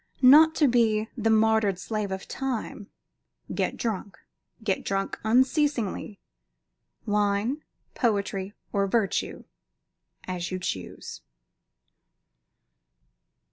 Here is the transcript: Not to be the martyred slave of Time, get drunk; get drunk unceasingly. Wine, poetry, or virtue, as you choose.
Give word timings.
Not 0.23 0.55
to 0.55 0.67
be 0.67 1.09
the 1.15 1.29
martyred 1.29 1.77
slave 1.77 2.11
of 2.11 2.27
Time, 2.27 2.87
get 3.53 3.77
drunk; 3.77 4.17
get 4.63 4.83
drunk 4.83 5.19
unceasingly. 5.23 6.19
Wine, 7.05 7.61
poetry, 7.93 8.55
or 8.73 8.87
virtue, 8.87 9.43
as 10.27 10.49
you 10.49 10.57
choose. 10.57 11.21